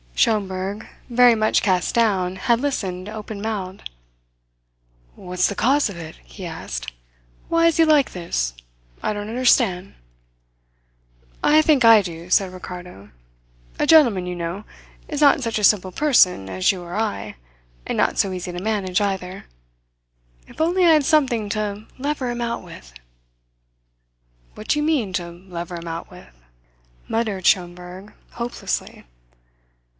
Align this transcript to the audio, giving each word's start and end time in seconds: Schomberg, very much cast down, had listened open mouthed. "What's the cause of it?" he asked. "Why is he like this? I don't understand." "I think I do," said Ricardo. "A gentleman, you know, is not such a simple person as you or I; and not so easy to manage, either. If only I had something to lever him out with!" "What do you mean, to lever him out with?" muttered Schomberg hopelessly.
Schomberg, 0.15 0.87
very 1.09 1.33
much 1.35 1.63
cast 1.63 1.95
down, 1.95 2.35
had 2.35 2.59
listened 2.59 3.09
open 3.09 3.41
mouthed. 3.41 3.89
"What's 5.15 5.47
the 5.47 5.55
cause 5.55 5.89
of 5.89 5.97
it?" 5.97 6.15
he 6.23 6.45
asked. 6.45 6.91
"Why 7.49 7.65
is 7.65 7.77
he 7.77 7.85
like 7.85 8.11
this? 8.11 8.53
I 9.01 9.13
don't 9.13 9.29
understand." 9.29 9.95
"I 11.43 11.63
think 11.63 11.83
I 11.85 12.03
do," 12.03 12.29
said 12.29 12.53
Ricardo. 12.53 13.09
"A 13.79 13.87
gentleman, 13.87 14.27
you 14.27 14.35
know, 14.35 14.63
is 15.07 15.21
not 15.21 15.41
such 15.41 15.57
a 15.57 15.63
simple 15.63 15.91
person 15.91 16.49
as 16.49 16.71
you 16.71 16.83
or 16.83 16.95
I; 16.95 17.35
and 17.87 17.97
not 17.97 18.19
so 18.19 18.31
easy 18.31 18.51
to 18.51 18.61
manage, 18.61 19.01
either. 19.01 19.45
If 20.47 20.61
only 20.61 20.85
I 20.85 20.91
had 20.93 21.05
something 21.05 21.49
to 21.49 21.85
lever 21.97 22.29
him 22.29 22.41
out 22.41 22.63
with!" 22.63 22.93
"What 24.53 24.67
do 24.67 24.77
you 24.79 24.83
mean, 24.83 25.13
to 25.13 25.29
lever 25.31 25.75
him 25.77 25.87
out 25.87 26.11
with?" 26.11 26.33
muttered 27.07 27.45
Schomberg 27.45 28.13
hopelessly. 28.31 29.05